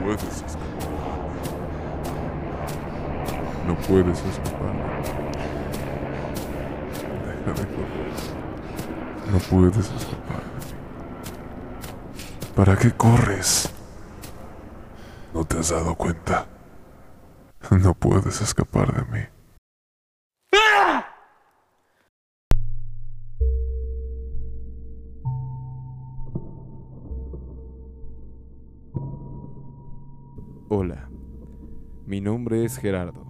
No 0.00 0.06
puedes 0.06 0.22
escapar. 0.24 0.60
No 3.66 3.76
puedes 3.76 4.18
escapar. 4.24 4.74
Deja 7.26 7.60
de 7.60 7.66
correr. 7.74 8.12
No 9.30 9.38
puedes 9.38 9.92
escapar. 9.92 10.42
¿Para 12.56 12.76
qué 12.76 12.90
corres? 12.92 13.68
¿No 15.34 15.44
te 15.44 15.58
has 15.58 15.68
dado 15.68 15.94
cuenta? 15.94 16.46
No 17.70 17.94
puedes 17.94 18.40
escapar 18.40 18.92
de 18.94 19.18
mí. 19.18 19.39
Hola, 30.72 31.10
mi 32.06 32.20
nombre 32.20 32.64
es 32.64 32.76
Gerardo 32.76 33.26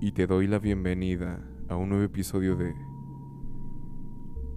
y 0.00 0.12
te 0.12 0.26
doy 0.26 0.46
la 0.46 0.58
bienvenida 0.58 1.46
a 1.68 1.76
un 1.76 1.90
nuevo 1.90 2.04
episodio 2.04 2.56
de 2.56 2.74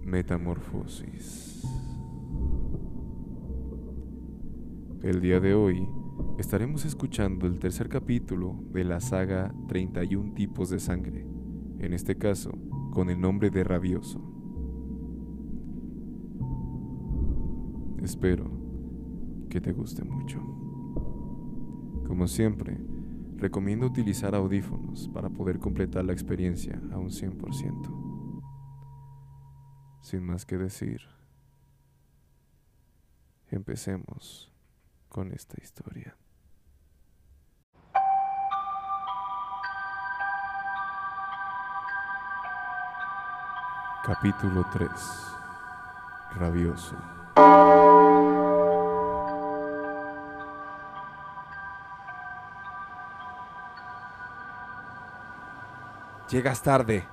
Metamorfosis. 0.02 1.62
El 5.02 5.20
día 5.20 5.40
de 5.40 5.52
hoy 5.52 5.86
estaremos 6.38 6.86
escuchando 6.86 7.46
el 7.46 7.58
tercer 7.58 7.90
capítulo 7.90 8.56
de 8.72 8.84
la 8.84 9.00
saga 9.00 9.54
31 9.68 10.32
tipos 10.32 10.70
de 10.70 10.80
sangre, 10.80 11.26
en 11.80 11.92
este 11.92 12.16
caso 12.16 12.52
con 12.92 13.10
el 13.10 13.20
nombre 13.20 13.50
de 13.50 13.62
Rabioso. 13.62 14.22
Espero 18.02 18.50
que 19.50 19.60
te 19.60 19.72
guste 19.74 20.02
mucho. 20.02 20.61
Como 22.06 22.26
siempre, 22.26 22.78
recomiendo 23.36 23.86
utilizar 23.86 24.34
audífonos 24.34 25.08
para 25.08 25.30
poder 25.30 25.58
completar 25.58 26.04
la 26.04 26.12
experiencia 26.12 26.80
a 26.92 26.98
un 26.98 27.10
100%. 27.10 28.42
Sin 30.02 30.24
más 30.24 30.44
que 30.44 30.58
decir, 30.58 31.00
empecemos 33.48 34.52
con 35.08 35.32
esta 35.32 35.56
historia. 35.62 36.16
Capítulo 44.04 44.66
3 44.72 44.90
Rabioso 46.34 46.96
Llegas 56.32 56.62
tarde. 56.62 57.06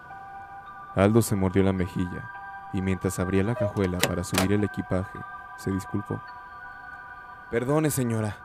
Aldo 0.95 1.21
se 1.21 1.35
mordió 1.35 1.61
la 1.61 1.73
mejilla 1.73 2.31
y 2.71 2.81
mientras 2.81 3.19
abría 3.19 3.43
la 3.43 3.53
cajuela 3.53 3.97
para 3.97 4.23
subir 4.23 4.53
el 4.53 4.63
equipaje, 4.63 5.19
se 5.57 5.71
disculpó. 5.71 6.21
Perdone, 7.52 7.91
señora. 7.91 8.37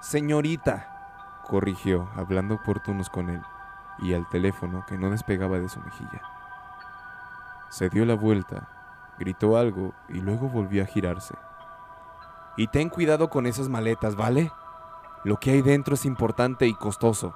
Señorita, 0.00 1.42
corrigió, 1.46 2.08
hablando 2.16 2.54
oportunos 2.54 3.10
con 3.10 3.28
él, 3.28 3.42
y 3.98 4.14
al 4.14 4.26
teléfono 4.30 4.86
que 4.88 4.96
no 4.96 5.10
despegaba 5.10 5.58
de 5.58 5.68
su 5.68 5.78
mejilla. 5.80 6.22
Se 7.68 7.90
dio 7.90 8.06
la 8.06 8.14
vuelta, 8.14 8.66
gritó 9.18 9.58
algo 9.58 9.92
y 10.08 10.20
luego 10.20 10.48
volvió 10.48 10.84
a 10.84 10.86
girarse. 10.86 11.34
Y 12.56 12.68
ten 12.68 12.88
cuidado 12.88 13.28
con 13.28 13.44
esas 13.44 13.68
maletas, 13.68 14.16
¿vale? 14.16 14.52
Lo 15.24 15.36
que 15.36 15.50
hay 15.50 15.60
dentro 15.60 15.96
es 15.96 16.06
importante 16.06 16.66
y 16.66 16.72
costoso. 16.72 17.34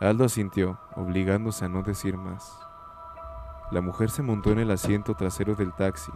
Aldo 0.00 0.24
asintió, 0.24 0.78
obligándose 0.96 1.66
a 1.66 1.68
no 1.68 1.82
decir 1.82 2.16
más. 2.16 2.58
La 3.70 3.82
mujer 3.82 4.10
se 4.10 4.22
montó 4.22 4.50
en 4.50 4.58
el 4.58 4.70
asiento 4.70 5.14
trasero 5.14 5.54
del 5.54 5.74
taxi 5.74 6.10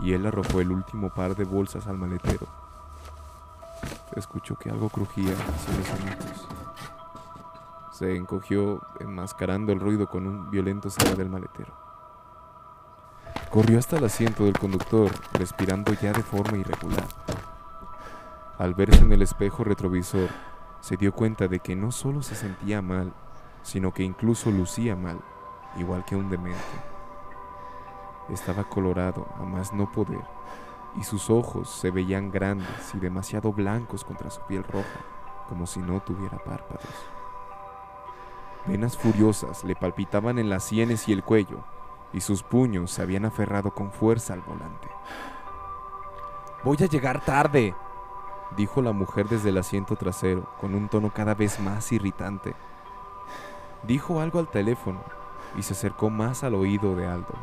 y 0.00 0.12
él 0.12 0.26
arrojó 0.26 0.60
el 0.60 0.72
último 0.72 1.10
par 1.10 1.36
de 1.36 1.44
bolsas 1.44 1.86
al 1.86 1.98
maletero. 1.98 2.48
Escuchó 4.16 4.56
que 4.56 4.70
algo 4.70 4.88
crujía 4.88 5.32
hacia 5.32 5.74
los. 6.16 6.48
Se 7.92 8.16
encogió, 8.16 8.82
enmascarando 8.98 9.72
el 9.72 9.78
ruido 9.78 10.08
con 10.08 10.26
un 10.26 10.50
violento 10.50 10.90
cierre 10.90 11.14
del 11.14 11.30
maletero. 11.30 11.72
Corrió 13.50 13.78
hasta 13.78 13.98
el 13.98 14.04
asiento 14.04 14.44
del 14.44 14.58
conductor, 14.58 15.12
respirando 15.32 15.92
ya 15.94 16.12
de 16.12 16.24
forma 16.24 16.58
irregular. 16.58 17.06
Al 18.58 18.74
verse 18.74 19.04
en 19.04 19.12
el 19.12 19.22
espejo 19.22 19.62
retrovisor, 19.62 20.28
se 20.86 20.96
dio 20.96 21.12
cuenta 21.12 21.48
de 21.48 21.58
que 21.58 21.74
no 21.74 21.90
solo 21.90 22.22
se 22.22 22.36
sentía 22.36 22.80
mal, 22.80 23.12
sino 23.62 23.92
que 23.92 24.04
incluso 24.04 24.52
lucía 24.52 24.94
mal, 24.94 25.18
igual 25.78 26.04
que 26.04 26.14
un 26.14 26.30
demente. 26.30 26.60
Estaba 28.28 28.62
colorado 28.62 29.26
a 29.36 29.42
más 29.42 29.72
no 29.72 29.90
poder, 29.90 30.22
y 30.96 31.02
sus 31.02 31.28
ojos 31.28 31.68
se 31.70 31.90
veían 31.90 32.30
grandes 32.30 32.94
y 32.94 33.00
demasiado 33.00 33.52
blancos 33.52 34.04
contra 34.04 34.30
su 34.30 34.40
piel 34.42 34.62
roja, 34.62 35.00
como 35.48 35.66
si 35.66 35.80
no 35.80 35.98
tuviera 35.98 36.38
párpados. 36.38 36.86
Venas 38.66 38.96
furiosas 38.96 39.64
le 39.64 39.74
palpitaban 39.74 40.38
en 40.38 40.48
las 40.48 40.62
sienes 40.62 41.08
y 41.08 41.12
el 41.12 41.24
cuello, 41.24 41.64
y 42.12 42.20
sus 42.20 42.44
puños 42.44 42.92
se 42.92 43.02
habían 43.02 43.24
aferrado 43.24 43.74
con 43.74 43.90
fuerza 43.90 44.34
al 44.34 44.42
volante. 44.42 44.88
Voy 46.62 46.76
a 46.80 46.86
llegar 46.86 47.24
tarde, 47.24 47.74
dijo 48.56 48.82
la 48.82 48.92
mujer 48.92 49.28
desde 49.28 49.48
el 49.48 49.58
asiento 49.58 49.96
trasero, 49.96 50.48
con 50.60 50.74
un 50.74 50.88
tono 50.88 51.10
cada 51.12 51.34
vez 51.34 51.58
más 51.60 51.90
irritante. 51.92 52.54
Dijo 53.82 54.20
algo 54.20 54.38
al 54.38 54.48
teléfono 54.48 55.00
y 55.56 55.62
se 55.62 55.72
acercó 55.72 56.10
más 56.10 56.44
al 56.44 56.54
oído 56.54 56.94
de 56.94 57.06
Aldo. 57.06 57.34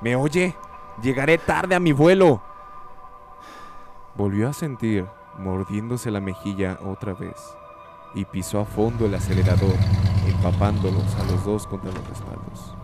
¿Me 0.00 0.16
oye? 0.16 0.56
Llegaré 1.02 1.38
tarde 1.38 1.74
a 1.74 1.80
mi 1.80 1.92
vuelo. 1.92 2.40
Volvió 4.14 4.48
a 4.48 4.52
sentir, 4.52 5.06
mordiéndose 5.38 6.10
la 6.10 6.20
mejilla 6.20 6.78
otra 6.84 7.12
vez, 7.12 7.36
y 8.14 8.24
pisó 8.24 8.60
a 8.60 8.64
fondo 8.64 9.06
el 9.06 9.14
acelerador, 9.14 9.74
empapándolos 10.26 11.14
a 11.16 11.24
los 11.24 11.44
dos 11.44 11.66
contra 11.66 11.92
los 11.92 12.08
respaldos. 12.08 12.74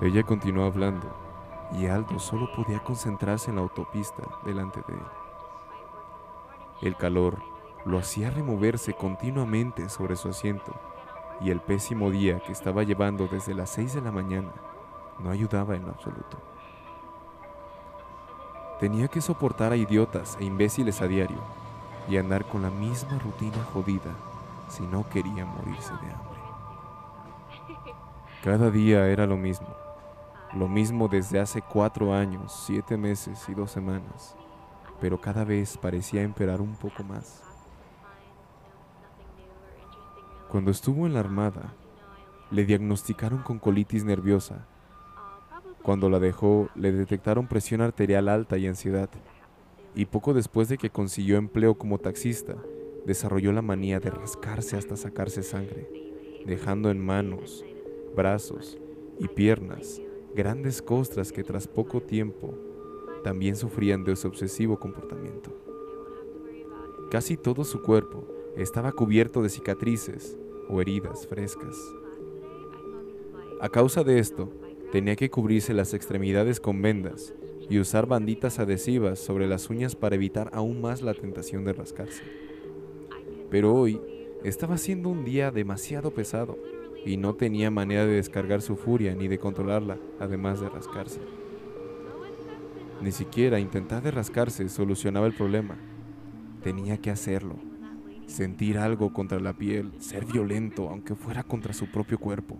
Ella 0.00 0.24
continuó 0.24 0.64
hablando, 0.64 1.21
y 1.74 1.86
Aldo 1.86 2.18
solo 2.18 2.52
podía 2.54 2.80
concentrarse 2.80 3.50
en 3.50 3.56
la 3.56 3.62
autopista 3.62 4.22
delante 4.44 4.82
de 4.86 4.94
él. 4.94 5.02
El 6.82 6.96
calor 6.96 7.38
lo 7.84 7.98
hacía 7.98 8.30
removerse 8.30 8.94
continuamente 8.94 9.88
sobre 9.88 10.16
su 10.16 10.28
asiento 10.28 10.72
y 11.40 11.50
el 11.50 11.60
pésimo 11.60 12.10
día 12.10 12.40
que 12.40 12.52
estaba 12.52 12.82
llevando 12.82 13.26
desde 13.26 13.54
las 13.54 13.70
6 13.70 13.94
de 13.94 14.00
la 14.02 14.12
mañana 14.12 14.52
no 15.18 15.30
ayudaba 15.30 15.74
en 15.74 15.88
absoluto. 15.88 16.38
Tenía 18.78 19.08
que 19.08 19.20
soportar 19.20 19.72
a 19.72 19.76
idiotas 19.76 20.36
e 20.40 20.44
imbéciles 20.44 21.00
a 21.00 21.06
diario 21.06 21.38
y 22.08 22.16
andar 22.16 22.44
con 22.46 22.62
la 22.62 22.70
misma 22.70 23.18
rutina 23.18 23.62
jodida 23.72 24.10
si 24.68 24.82
no 24.82 25.08
quería 25.08 25.44
morirse 25.44 25.92
de 25.92 26.12
hambre. 26.12 26.32
Cada 28.42 28.70
día 28.70 29.06
era 29.06 29.26
lo 29.26 29.36
mismo 29.36 29.68
lo 30.54 30.68
mismo 30.68 31.08
desde 31.08 31.40
hace 31.40 31.62
cuatro 31.62 32.12
años, 32.12 32.52
siete 32.66 32.98
meses 32.98 33.42
y 33.48 33.54
dos 33.54 33.70
semanas, 33.70 34.36
pero 35.00 35.20
cada 35.20 35.44
vez 35.44 35.78
parecía 35.78 36.22
empeorar 36.22 36.60
un 36.60 36.74
poco 36.74 37.02
más. 37.02 37.42
Cuando 40.50 40.70
estuvo 40.70 41.06
en 41.06 41.14
la 41.14 41.20
Armada, 41.20 41.72
le 42.50 42.66
diagnosticaron 42.66 43.42
con 43.42 43.58
colitis 43.58 44.04
nerviosa. 44.04 44.66
Cuando 45.82 46.10
la 46.10 46.18
dejó, 46.18 46.68
le 46.74 46.92
detectaron 46.92 47.46
presión 47.46 47.80
arterial 47.80 48.28
alta 48.28 48.58
y 48.58 48.66
ansiedad. 48.66 49.08
Y 49.94 50.04
poco 50.04 50.34
después 50.34 50.68
de 50.68 50.76
que 50.76 50.90
consiguió 50.90 51.38
empleo 51.38 51.78
como 51.78 51.96
taxista, 51.96 52.56
desarrolló 53.06 53.52
la 53.52 53.62
manía 53.62 54.00
de 54.00 54.10
rascarse 54.10 54.76
hasta 54.76 54.96
sacarse 54.96 55.42
sangre, 55.42 55.88
dejando 56.44 56.90
en 56.90 57.04
manos, 57.04 57.64
brazos 58.14 58.78
y 59.18 59.28
piernas 59.28 60.02
grandes 60.34 60.80
costras 60.80 61.32
que 61.32 61.44
tras 61.44 61.66
poco 61.68 62.00
tiempo 62.00 62.54
también 63.22 63.56
sufrían 63.56 64.04
de 64.04 64.12
ese 64.12 64.26
obsesivo 64.26 64.78
comportamiento. 64.78 65.50
Casi 67.10 67.36
todo 67.36 67.64
su 67.64 67.82
cuerpo 67.82 68.26
estaba 68.56 68.92
cubierto 68.92 69.42
de 69.42 69.48
cicatrices 69.48 70.36
o 70.68 70.80
heridas 70.80 71.26
frescas. 71.26 71.76
A 73.60 73.68
causa 73.68 74.02
de 74.02 74.18
esto, 74.18 74.50
tenía 74.90 75.16
que 75.16 75.30
cubrirse 75.30 75.72
las 75.74 75.94
extremidades 75.94 76.58
con 76.60 76.82
vendas 76.82 77.34
y 77.68 77.78
usar 77.78 78.06
banditas 78.06 78.58
adhesivas 78.58 79.18
sobre 79.18 79.46
las 79.46 79.70
uñas 79.70 79.94
para 79.94 80.16
evitar 80.16 80.50
aún 80.52 80.80
más 80.80 81.02
la 81.02 81.14
tentación 81.14 81.64
de 81.64 81.72
rascarse. 81.72 82.22
Pero 83.50 83.74
hoy 83.74 84.00
estaba 84.42 84.76
siendo 84.78 85.08
un 85.08 85.24
día 85.24 85.50
demasiado 85.50 86.10
pesado 86.10 86.58
y 87.04 87.16
no 87.16 87.34
tenía 87.34 87.70
manera 87.70 88.06
de 88.06 88.14
descargar 88.14 88.62
su 88.62 88.76
furia 88.76 89.14
ni 89.14 89.28
de 89.28 89.38
controlarla, 89.38 89.98
además 90.20 90.60
de 90.60 90.68
rascarse. 90.68 91.20
Ni 93.02 93.10
siquiera 93.10 93.58
intentar 93.58 94.02
de 94.02 94.12
rascarse 94.12 94.68
solucionaba 94.68 95.26
el 95.26 95.34
problema. 95.34 95.76
Tenía 96.62 96.98
que 96.98 97.10
hacerlo. 97.10 97.56
sentir 98.26 98.78
algo 98.78 99.12
contra 99.12 99.40
la 99.40 99.52
piel, 99.52 99.92
ser 99.98 100.24
violento, 100.24 100.88
aunque 100.88 101.14
fuera 101.14 101.42
contra 101.42 101.74
su 101.74 101.90
propio 101.90 102.18
cuerpo. 102.18 102.56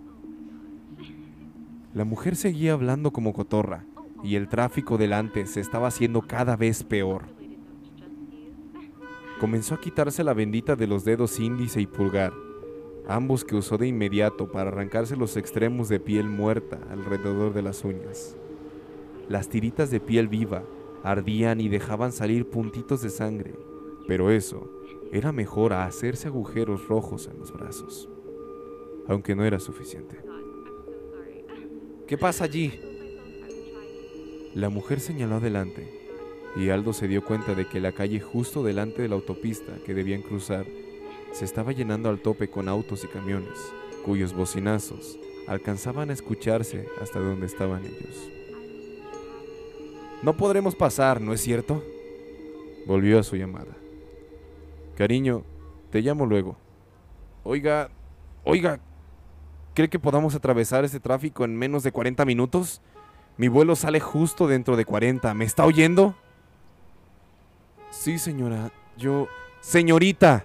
La 1.94 2.04
mujer 2.04 2.36
seguía 2.36 2.74
hablando 2.74 3.10
como 3.10 3.32
cotorra, 3.32 3.86
y 4.22 4.34
el 4.34 4.48
tráfico 4.48 4.98
delante 4.98 5.46
se 5.46 5.60
estaba 5.60 5.88
haciendo 5.88 6.22
cada 6.22 6.56
vez 6.56 6.82
peor. 6.82 7.22
Comenzó 9.40 9.76
a 9.76 9.80
quitarse 9.80 10.22
la 10.24 10.34
bendita 10.34 10.76
de 10.76 10.86
los 10.86 11.04
dedos 11.04 11.40
índice 11.40 11.80
y 11.80 11.86
pulgar, 11.86 12.34
ambos 13.06 13.44
que 13.44 13.56
usó 13.56 13.78
de 13.78 13.88
inmediato 13.88 14.50
para 14.50 14.68
arrancarse 14.68 15.16
los 15.16 15.36
extremos 15.36 15.88
de 15.88 16.00
piel 16.00 16.28
muerta 16.28 16.78
alrededor 16.90 17.52
de 17.52 17.62
las 17.62 17.84
uñas. 17.84 18.36
Las 19.28 19.48
tiritas 19.48 19.90
de 19.90 20.00
piel 20.00 20.28
viva 20.28 20.64
ardían 21.02 21.60
y 21.60 21.68
dejaban 21.68 22.12
salir 22.12 22.48
puntitos 22.48 23.02
de 23.02 23.10
sangre, 23.10 23.54
pero 24.06 24.30
eso 24.30 24.70
era 25.12 25.32
mejor 25.32 25.72
a 25.72 25.84
hacerse 25.84 26.28
agujeros 26.28 26.86
rojos 26.88 27.28
en 27.28 27.38
los 27.38 27.52
brazos, 27.52 28.08
aunque 29.08 29.34
no 29.34 29.44
era 29.44 29.58
suficiente. 29.58 30.18
¿Qué 32.06 32.16
pasa 32.18 32.44
allí? 32.44 32.80
La 34.54 34.68
mujer 34.68 35.00
señaló 35.00 35.36
adelante 35.36 36.02
y 36.56 36.68
Aldo 36.68 36.92
se 36.92 37.08
dio 37.08 37.24
cuenta 37.24 37.54
de 37.54 37.66
que 37.66 37.80
la 37.80 37.92
calle 37.92 38.20
justo 38.20 38.62
delante 38.62 39.02
de 39.02 39.08
la 39.08 39.14
autopista 39.14 39.72
que 39.84 39.94
debían 39.94 40.22
cruzar 40.22 40.66
se 41.32 41.44
estaba 41.44 41.72
llenando 41.72 42.08
al 42.08 42.20
tope 42.20 42.48
con 42.48 42.68
autos 42.68 43.04
y 43.04 43.08
camiones, 43.08 43.58
cuyos 44.04 44.34
bocinazos 44.34 45.18
alcanzaban 45.46 46.10
a 46.10 46.12
escucharse 46.12 46.88
hasta 47.00 47.18
donde 47.18 47.46
estaban 47.46 47.84
ellos. 47.84 48.30
No 50.22 50.36
podremos 50.36 50.76
pasar, 50.76 51.20
¿no 51.20 51.32
es 51.32 51.40
cierto? 51.40 51.82
Volvió 52.86 53.18
a 53.18 53.22
su 53.22 53.36
llamada. 53.36 53.74
Cariño, 54.96 55.42
te 55.90 56.00
llamo 56.00 56.26
luego. 56.26 56.56
Oiga, 57.44 57.90
oiga, 58.44 58.78
¿cree 59.74 59.88
que 59.88 59.98
podamos 59.98 60.34
atravesar 60.34 60.84
ese 60.84 61.00
tráfico 61.00 61.44
en 61.44 61.56
menos 61.56 61.82
de 61.82 61.92
40 61.92 62.24
minutos? 62.24 62.80
Mi 63.36 63.48
vuelo 63.48 63.74
sale 63.74 63.98
justo 63.98 64.46
dentro 64.46 64.76
de 64.76 64.84
40. 64.84 65.34
¿Me 65.34 65.44
está 65.44 65.64
oyendo? 65.64 66.14
Sí, 67.90 68.18
señora. 68.18 68.70
Yo... 68.96 69.28
Señorita. 69.60 70.44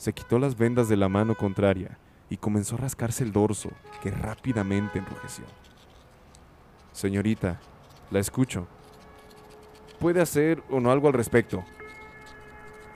Se 0.00 0.14
quitó 0.14 0.38
las 0.38 0.56
vendas 0.56 0.88
de 0.88 0.96
la 0.96 1.10
mano 1.10 1.34
contraria 1.34 1.98
y 2.30 2.38
comenzó 2.38 2.76
a 2.76 2.78
rascarse 2.78 3.22
el 3.22 3.32
dorso, 3.32 3.68
que 4.02 4.10
rápidamente 4.10 4.98
enrojeció. 4.98 5.44
Señorita, 6.90 7.60
la 8.10 8.18
escucho. 8.18 8.66
¿Puede 9.98 10.22
hacer 10.22 10.62
o 10.70 10.80
no 10.80 10.90
algo 10.90 11.08
al 11.08 11.12
respecto? 11.12 11.62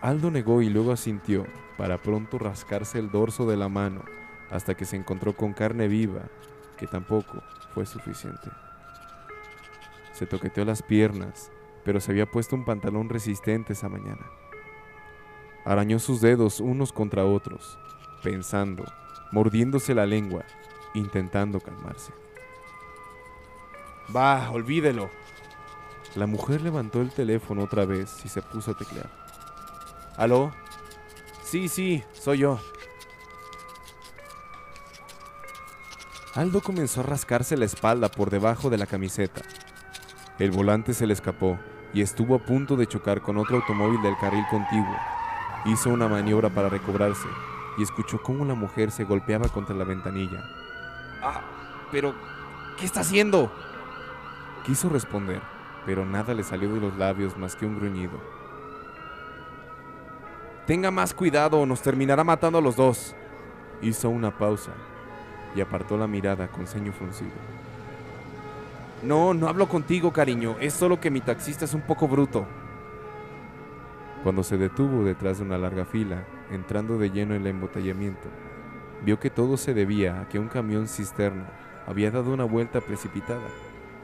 Aldo 0.01 0.31
negó 0.31 0.62
y 0.62 0.71
luego 0.71 0.93
asintió, 0.93 1.47
para 1.77 2.01
pronto 2.01 2.39
rascarse 2.39 2.99
el 3.01 3.11
dorso 3.11 3.45
de 3.45 3.59
la 3.59 3.69
mano, 3.69 4.03
hasta 4.50 4.75
que 4.75 4.87
se 4.87 4.97
encontró 4.97 5.37
con 5.37 5.53
carne 5.53 5.89
viva, 5.89 6.23
que 6.79 6.87
tampoco 6.87 7.43
fue 7.75 7.85
suficiente. 7.85 8.49
Se 10.12 10.25
toqueteó 10.25 10.65
las 10.65 10.83
piernas, 10.83 11.53
pero 11.85 12.00
se 12.00 12.12
había 12.12 12.25
puesto 12.25 12.57
un 12.57 12.65
pantalón 12.65 13.11
resistente 13.11 13.75
esa 13.75 13.91
mañana. 13.91 14.25
Arañó 15.64 15.99
sus 15.99 16.20
dedos 16.20 16.61
unos 16.61 16.93
contra 16.93 17.25
otros, 17.25 17.78
pensando, 18.22 18.84
mordiéndose 19.32 19.94
la 19.94 20.05
lengua, 20.05 20.44
intentando 20.94 21.61
calmarse. 21.61 22.12
Va, 24.14 24.50
olvídelo. 24.50 25.11
La 26.14 26.26
mujer 26.26 26.61
levantó 26.61 27.00
el 27.00 27.11
teléfono 27.11 27.64
otra 27.64 27.84
vez 27.84 28.25
y 28.25 28.28
se 28.28 28.43
puso 28.43 28.72
a 28.72 28.76
teclear. 28.76 29.11
¿Aló? 30.16 30.52
Sí, 31.43 31.69
sí, 31.69 32.05
soy 32.12 32.38
yo. 32.38 32.61
Aldo 36.34 36.61
comenzó 36.61 37.00
a 37.00 37.05
rascarse 37.05 37.56
la 37.56 37.64
espalda 37.64 38.08
por 38.08 38.28
debajo 38.31 38.69
de 38.69 38.78
la 38.78 38.87
camiseta. 38.87 39.43
El 40.38 40.50
volante 40.50 40.93
se 40.93 41.06
le 41.06 41.12
escapó 41.12 41.58
y 41.93 42.02
estuvo 42.02 42.34
a 42.34 42.44
punto 42.44 42.76
de 42.76 42.87
chocar 42.88 43.22
con 43.22 43.38
otro 43.38 43.56
automóvil 43.56 44.02
del 44.02 44.16
carril 44.19 44.44
contiguo. 44.50 45.13
Hizo 45.64 45.90
una 45.90 46.08
maniobra 46.08 46.50
para 46.50 46.69
recobrarse 46.69 47.28
y 47.78 47.82
escuchó 47.82 48.22
cómo 48.22 48.44
la 48.44 48.55
mujer 48.55 48.90
se 48.90 49.05
golpeaba 49.05 49.49
contra 49.49 49.75
la 49.75 49.84
ventanilla. 49.84 50.44
Ah, 51.22 51.40
pero, 51.90 52.14
¿qué 52.78 52.84
está 52.84 53.00
haciendo? 53.00 53.50
Quiso 54.64 54.88
responder, 54.88 55.40
pero 55.87 56.05
nada 56.05 56.34
le 56.34 56.43
salió 56.43 56.72
de 56.72 56.81
los 56.81 56.96
labios 56.96 57.37
más 57.37 57.56
que 57.56 57.64
un 57.64 57.78
gruñido. 57.78 58.20
Tenga 60.66 60.90
más 60.90 61.14
cuidado 61.14 61.61
o 61.61 61.66
nos 61.66 61.82
terminará 61.82 62.25
matando 62.25 62.58
a 62.58 62.62
los 62.62 62.76
dos. 62.76 63.14
Hizo 63.82 64.08
una 64.11 64.37
pausa 64.37 64.72
y 65.55 65.61
apartó 65.61 65.96
la 65.96 66.06
mirada 66.06 66.49
con 66.49 66.66
ceño 66.66 66.93
fruncido. 66.93 67.32
No, 69.02 69.34
no 69.34 69.49
hablo 69.49 69.69
contigo, 69.69 70.12
cariño. 70.12 70.56
Es 70.61 70.72
solo 70.75 71.00
que 71.00 71.11
mi 71.11 71.20
taxista 71.20 71.66
es 71.66 71.75
un 71.75 71.82
poco 71.82 72.08
bruto. 72.08 72.46
Cuando 74.25 74.43
se 74.43 74.56
detuvo 74.56 75.05
detrás 75.05 75.38
de 75.38 75.44
una 75.44 75.59
larga 75.59 75.85
fila, 75.85 76.25
entrando 76.50 76.99
de 76.99 77.11
lleno 77.11 77.35
en 77.35 77.43
el 77.43 77.47
embotellamiento, 77.49 78.29
vio 79.05 79.21
que 79.21 79.31
todo 79.31 79.56
se 79.56 79.75
debía 79.75 80.23
a 80.23 80.29
que 80.29 80.41
un 80.41 80.49
camión 80.49 80.88
cisterna 80.88 81.47
había 81.87 82.11
dado 82.11 82.32
una 82.32 82.44
vuelta 82.44 82.81
precipitada 82.81 83.47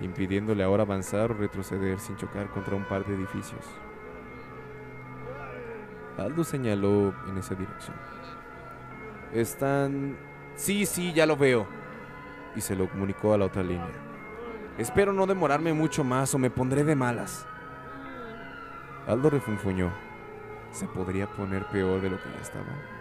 impidiéndole 0.00 0.62
ahora 0.62 0.82
avanzar 0.82 1.30
o 1.30 1.34
retroceder 1.34 2.00
sin 2.00 2.16
chocar 2.16 2.48
contra 2.50 2.74
un 2.74 2.84
par 2.84 3.04
de 3.04 3.14
edificios. 3.14 3.64
Aldo 6.18 6.44
señaló 6.44 7.14
en 7.28 7.38
esa 7.38 7.54
dirección. 7.54 7.96
Están... 9.32 10.16
Sí, 10.54 10.84
sí, 10.84 11.12
ya 11.12 11.26
lo 11.26 11.36
veo. 11.36 11.66
Y 12.56 12.60
se 12.60 12.76
lo 12.76 12.88
comunicó 12.90 13.32
a 13.32 13.38
la 13.38 13.46
otra 13.46 13.62
línea. 13.62 13.92
Espero 14.76 15.12
no 15.12 15.26
demorarme 15.26 15.72
mucho 15.72 16.04
más 16.04 16.34
o 16.34 16.38
me 16.38 16.50
pondré 16.50 16.84
de 16.84 16.94
malas. 16.94 17.46
Aldo 19.06 19.30
refunfuñó. 19.30 20.09
Se 20.72 20.86
podría 20.86 21.26
poner 21.26 21.64
peor 21.66 22.00
de 22.00 22.10
lo 22.10 22.16
que 22.22 22.30
ya 22.30 22.40
estaba. 22.40 23.00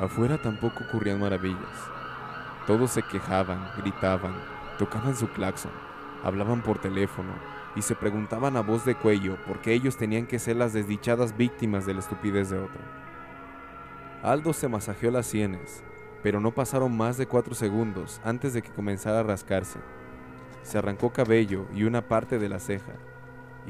Afuera 0.00 0.40
tampoco 0.40 0.84
ocurrían 0.88 1.20
maravillas. 1.20 1.58
Todos 2.66 2.90
se 2.92 3.02
quejaban, 3.02 3.70
gritaban, 3.76 4.34
tocaban 4.78 5.14
su 5.14 5.28
claxon, 5.28 5.72
hablaban 6.24 6.62
por 6.62 6.78
teléfono 6.78 7.32
y 7.76 7.82
se 7.82 7.94
preguntaban 7.94 8.56
a 8.56 8.62
voz 8.62 8.84
de 8.84 8.94
cuello 8.94 9.36
por 9.46 9.60
qué 9.60 9.74
ellos 9.74 9.96
tenían 9.96 10.26
que 10.26 10.38
ser 10.38 10.56
las 10.56 10.72
desdichadas 10.72 11.36
víctimas 11.36 11.84
de 11.84 11.94
la 11.94 12.00
estupidez 12.00 12.48
de 12.50 12.58
otro. 12.58 12.80
Aldo 14.22 14.52
se 14.52 14.68
masajeó 14.68 15.10
las 15.10 15.26
sienes, 15.26 15.82
pero 16.22 16.40
no 16.40 16.52
pasaron 16.52 16.96
más 16.96 17.16
de 17.16 17.26
cuatro 17.26 17.54
segundos 17.54 18.20
antes 18.24 18.52
de 18.52 18.62
que 18.62 18.70
comenzara 18.70 19.20
a 19.20 19.24
rascarse. 19.24 19.78
Se 20.62 20.78
arrancó 20.78 21.12
cabello 21.12 21.66
y 21.74 21.84
una 21.84 22.06
parte 22.06 22.38
de 22.38 22.48
la 22.48 22.58
ceja, 22.58 22.92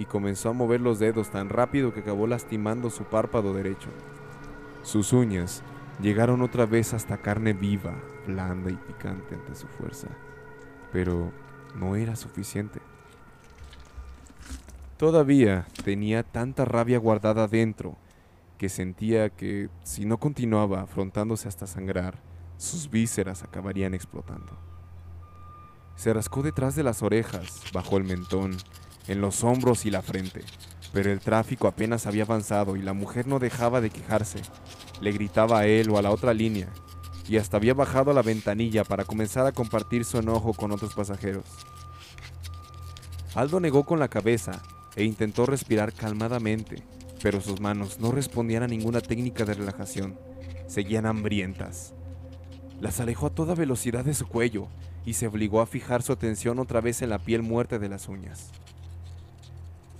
y 0.00 0.07
comenzó 0.07 0.49
a 0.49 0.54
mover 0.54 0.80
los 0.80 0.99
dedos 0.99 1.28
tan 1.28 1.50
rápido 1.50 1.92
que 1.92 2.00
acabó 2.00 2.26
lastimando 2.26 2.88
su 2.88 3.04
párpado 3.04 3.52
derecho. 3.52 3.90
Sus 4.83 5.12
uñas 5.12 5.62
llegaron 6.00 6.40
otra 6.40 6.64
vez 6.64 6.95
hasta 6.95 7.19
carne 7.19 7.52
viva, 7.52 7.92
blanda 8.26 8.71
y 8.71 8.76
picante 8.76 9.35
ante 9.35 9.54
su 9.54 9.66
fuerza, 9.66 10.09
pero 10.90 11.33
no 11.75 11.97
era 11.97 12.16
suficiente. 12.16 12.80
Todavía 14.97 15.66
tenía 15.85 16.23
tanta 16.23 16.64
rabia 16.64 16.99
guardada 16.99 17.47
dentro 17.47 17.99
que 18.57 18.71
sentía 18.71 19.28
que 19.28 19.69
si 19.83 20.07
no 20.07 20.16
continuaba 20.19 20.80
afrontándose 20.80 21.47
hasta 21.47 21.66
sangrar, 21.66 22.23
sus 22.57 22.88
vísceras 22.88 23.42
acabarían 23.42 23.92
explotando. 23.92 24.57
Se 25.95 26.14
rascó 26.14 26.42
detrás 26.42 26.75
de 26.75 26.85
las 26.85 27.02
orejas, 27.02 27.61
bajo 27.75 27.99
el 27.99 28.04
mentón, 28.04 28.57
en 29.09 29.21
los 29.21 29.45
hombros 29.45 29.87
y 29.87 29.90
la 29.90 30.02
frente, 30.02 30.42
pero 30.92 31.12
el 31.12 31.21
tráfico 31.21 31.69
apenas 31.69 32.07
había 32.07 32.25
avanzado 32.25 32.76
y 32.76 32.83
la 32.83 32.92
mujer 32.92 33.26
no 33.26 33.38
dejaba 33.38 33.80
de 33.80 33.90
quejarse. 33.90 34.40
Le 35.00 35.12
gritaba 35.12 35.61
a 35.61 35.66
él 35.66 35.90
o 35.90 35.99
a 35.99 36.02
la 36.02 36.11
otra 36.11 36.35
línea, 36.35 36.69
y 37.28 37.37
hasta 37.37 37.57
había 37.57 37.75
bajado 37.75 38.11
a 38.11 38.14
la 38.14 38.23
ventanilla 38.23 38.85
para 38.85 39.04
comenzar 39.04 39.47
a 39.47 39.52
compartir 39.52 40.04
su 40.04 40.19
enojo 40.19 40.52
con 40.52 40.73
otros 40.73 40.95
pasajeros. 40.95 41.45
Aldo 43.35 43.61
negó 43.61 43.85
con 43.85 44.00
la 44.00 44.09
cabeza 44.09 44.61
e 44.97 45.04
intentó 45.04 45.47
respirar 45.47 45.92
calmadamente, 45.92 46.83
pero 47.23 47.40
sus 47.40 47.61
manos 47.61 48.00
no 48.00 48.11
respondían 48.11 48.64
a 48.64 48.69
ninguna 48.69 49.00
técnica 49.00 49.45
de 49.45 49.54
relajación. 49.54 50.19
Seguían 50.66 51.07
hambrientas. 51.07 51.95
Las 52.80 52.99
alejó 52.99 53.26
a 53.26 53.30
toda 53.30 53.54
velocidad 53.54 54.04
de 54.04 54.14
su 54.14 54.26
cuello 54.26 54.69
y 55.04 55.14
se 55.14 55.26
obligó 55.26 55.61
a 55.61 55.66
fijar 55.66 56.02
su 56.02 56.12
atención 56.12 56.59
otra 56.59 56.80
vez 56.80 57.02
en 57.02 57.11
la 57.11 57.19
piel 57.19 57.42
muerta 57.42 57.78
de 57.78 57.88
las 57.88 58.09
uñas. 58.09 58.50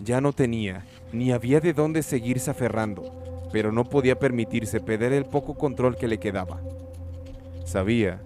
Ya 0.03 0.21
no 0.21 0.33
tenía, 0.33 0.87
ni 1.13 1.33
había 1.33 1.61
de 1.61 1.73
dónde 1.73 2.03
seguirse 2.03 2.51
aferrando, 2.51 3.49
pero 3.53 3.71
no 3.71 3.85
podía 3.85 4.19
permitirse 4.19 4.81
perder 4.81 5.13
el 5.13 5.27
poco 5.27 5.55
control 5.55 5.97
que 5.97 6.09
le 6.09 6.19
quedaba. 6.19 6.61
Sabía, 7.65 8.23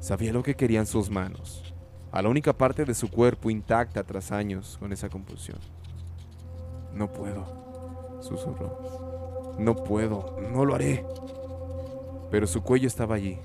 sabía 0.00 0.32
lo 0.32 0.42
que 0.42 0.54
querían 0.54 0.86
sus 0.86 1.10
manos, 1.10 1.74
a 2.12 2.22
la 2.22 2.28
única 2.28 2.52
parte 2.52 2.84
de 2.84 2.94
su 2.94 3.10
cuerpo 3.10 3.50
intacta 3.50 4.04
tras 4.04 4.32
años 4.32 4.76
con 4.78 4.92
esa 4.92 5.08
compulsión. 5.08 5.58
No 6.94 7.12
puedo. 7.12 8.20
susurró. 8.22 9.56
No 9.58 9.74
puedo, 9.74 10.36
no 10.52 10.64
lo 10.64 10.74
haré. 10.74 11.04
Pero 12.30 12.46
su 12.46 12.62
cuello 12.62 12.86
estaba 12.86 13.16
allí, 13.16 13.38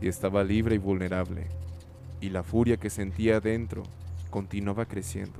y 0.00 0.08
estaba 0.08 0.44
libre 0.44 0.74
y 0.74 0.78
vulnerable, 0.78 1.46
y 2.20 2.30
la 2.30 2.42
furia 2.42 2.76
que 2.76 2.90
sentía 2.90 3.40
dentro 3.40 3.82
continuaba 4.30 4.86
creciendo, 4.86 5.38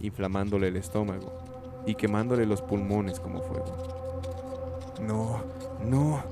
inflamándole 0.00 0.68
el 0.68 0.76
estómago 0.76 1.82
y 1.86 1.94
quemándole 1.94 2.46
los 2.46 2.62
pulmones 2.62 3.20
como 3.20 3.42
fuego. 3.42 4.00
No, 5.00 5.42
no. 5.84 6.22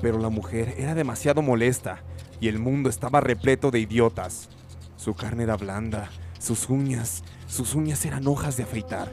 Pero 0.00 0.18
la 0.18 0.30
mujer 0.30 0.74
era 0.78 0.94
demasiado 0.94 1.42
molesta 1.42 2.02
y 2.40 2.48
el 2.48 2.58
mundo 2.58 2.88
estaba 2.88 3.20
repleto 3.20 3.70
de 3.70 3.80
idiotas. 3.80 4.48
Su 4.96 5.14
carne 5.14 5.44
era 5.44 5.56
blanda, 5.56 6.10
sus 6.38 6.68
uñas, 6.68 7.22
sus 7.46 7.74
uñas 7.74 8.04
eran 8.04 8.26
hojas 8.26 8.56
de 8.56 8.64
afeitar. 8.64 9.10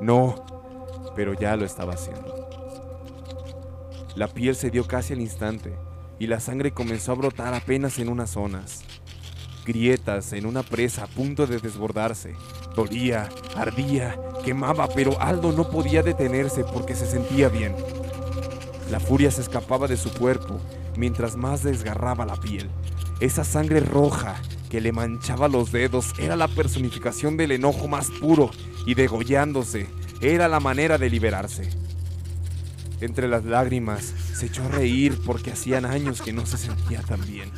No, 0.00 0.44
pero 1.14 1.34
ya 1.34 1.56
lo 1.56 1.64
estaba 1.64 1.94
haciendo. 1.94 2.48
La 4.16 4.28
piel 4.28 4.56
se 4.56 4.70
dio 4.70 4.86
casi 4.86 5.12
al 5.12 5.20
instante 5.20 5.74
y 6.18 6.26
la 6.26 6.40
sangre 6.40 6.72
comenzó 6.72 7.12
a 7.12 7.14
brotar 7.14 7.54
apenas 7.54 7.98
en 7.98 8.08
unas 8.08 8.30
zonas. 8.30 8.84
Grietas 9.70 10.32
en 10.32 10.46
una 10.46 10.64
presa 10.64 11.04
a 11.04 11.06
punto 11.06 11.46
de 11.46 11.60
desbordarse. 11.60 12.34
Dolía, 12.74 13.28
ardía, 13.54 14.18
quemaba, 14.44 14.88
pero 14.88 15.20
Aldo 15.20 15.52
no 15.52 15.70
podía 15.70 16.02
detenerse 16.02 16.64
porque 16.64 16.96
se 16.96 17.06
sentía 17.06 17.48
bien. 17.48 17.76
La 18.90 18.98
furia 18.98 19.30
se 19.30 19.42
escapaba 19.42 19.86
de 19.86 19.96
su 19.96 20.12
cuerpo 20.12 20.58
mientras 20.96 21.36
más 21.36 21.62
desgarraba 21.62 22.26
la 22.26 22.34
piel. 22.34 22.68
Esa 23.20 23.44
sangre 23.44 23.78
roja 23.78 24.42
que 24.70 24.80
le 24.80 24.90
manchaba 24.90 25.46
los 25.46 25.70
dedos 25.70 26.14
era 26.18 26.34
la 26.34 26.48
personificación 26.48 27.36
del 27.36 27.52
enojo 27.52 27.86
más 27.86 28.10
puro 28.10 28.50
y 28.86 28.94
degollándose 28.94 29.86
era 30.20 30.48
la 30.48 30.58
manera 30.58 30.98
de 30.98 31.10
liberarse. 31.10 31.70
Entre 33.00 33.28
las 33.28 33.44
lágrimas 33.44 34.02
se 34.34 34.46
echó 34.46 34.64
a 34.64 34.68
reír 34.68 35.16
porque 35.24 35.52
hacían 35.52 35.84
años 35.84 36.20
que 36.20 36.32
no 36.32 36.44
se 36.44 36.58
sentía 36.58 37.02
tan 37.02 37.24
bien. 37.24 37.52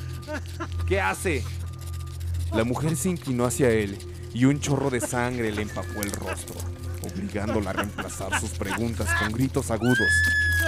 ¿Qué 0.87 1.01
hace? 1.01 1.43
La 2.55 2.65
mujer 2.65 2.97
se 2.97 3.09
inclinó 3.09 3.47
hacia 3.47 3.71
él 3.71 3.99
y 4.35 4.45
un 4.45 4.61
chorro 4.61 4.91
de 4.91 5.01
sangre 5.01 5.51
le 5.53 5.63
empapó 5.63 6.03
el 6.03 6.13
rostro, 6.13 6.55
obligándola 7.03 7.71
a 7.71 7.73
reemplazar 7.73 8.39
sus 8.41 8.51
preguntas 8.51 9.09
con 9.21 9.33
gritos 9.33 9.71
agudos. 9.71 9.99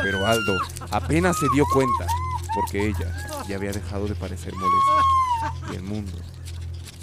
Pero 0.03 0.27
Aldo 0.27 0.59
apenas 0.91 1.39
se 1.39 1.47
dio 1.55 1.65
cuenta 1.73 2.07
porque 2.55 2.89
ella 2.89 3.45
ya 3.49 3.57
había 3.57 3.73
dejado 3.73 4.07
de 4.07 4.15
parecer 4.15 4.55
molesta 4.55 5.73
y 5.73 5.77
el 5.77 5.83
mundo 5.83 6.13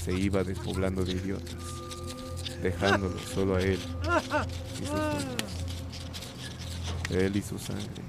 se 0.04 0.14
iba 0.14 0.44
despoblando 0.44 1.06
de 1.06 1.12
idiotas, 1.12 1.56
dejándolo 2.64 3.20
solo 3.20 3.56
a 3.56 3.62
él 3.62 3.80
y 4.82 4.86
sus. 4.86 4.96
Él 7.16 7.36
y 7.36 7.42
su 7.42 7.60
sangre. 7.60 8.04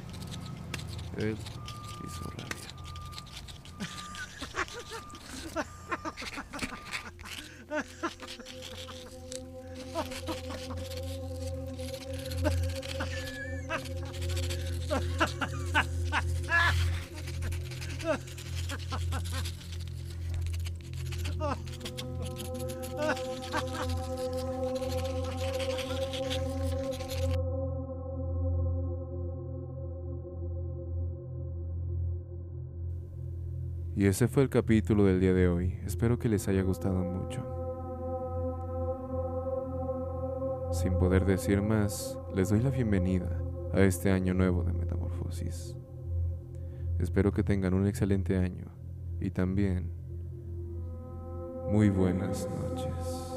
Él 1.18 1.36
Y 34.02 34.06
ese 34.06 34.26
fue 34.26 34.42
el 34.42 34.48
capítulo 34.48 35.04
del 35.04 35.20
día 35.20 35.32
de 35.32 35.46
hoy. 35.46 35.78
Espero 35.86 36.18
que 36.18 36.28
les 36.28 36.48
haya 36.48 36.62
gustado 36.62 37.04
mucho. 37.04 37.40
Sin 40.72 40.94
poder 40.98 41.24
decir 41.24 41.62
más, 41.62 42.18
les 42.34 42.48
doy 42.48 42.62
la 42.62 42.70
bienvenida 42.70 43.40
a 43.72 43.80
este 43.82 44.10
año 44.10 44.34
nuevo 44.34 44.64
de 44.64 44.72
Metamorfosis. 44.72 45.76
Espero 46.98 47.30
que 47.30 47.44
tengan 47.44 47.74
un 47.74 47.86
excelente 47.86 48.36
año 48.36 48.72
y 49.20 49.30
también 49.30 49.92
muy 51.70 51.88
buenas 51.88 52.48
noches. 52.50 53.31